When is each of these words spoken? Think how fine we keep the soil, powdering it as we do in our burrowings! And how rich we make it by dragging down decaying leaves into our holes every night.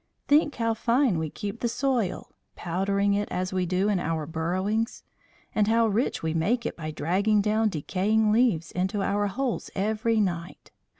Think 0.27 0.55
how 0.55 0.73
fine 0.73 1.19
we 1.19 1.29
keep 1.29 1.59
the 1.59 1.67
soil, 1.69 2.31
powdering 2.55 3.13
it 3.13 3.29
as 3.29 3.53
we 3.53 3.67
do 3.67 3.87
in 3.87 3.99
our 3.99 4.25
burrowings! 4.25 5.03
And 5.53 5.67
how 5.67 5.85
rich 5.85 6.23
we 6.23 6.33
make 6.33 6.65
it 6.65 6.75
by 6.75 6.89
dragging 6.89 7.39
down 7.39 7.69
decaying 7.69 8.31
leaves 8.31 8.71
into 8.71 9.03
our 9.03 9.27
holes 9.27 9.69
every 9.75 10.19
night. 10.19 10.71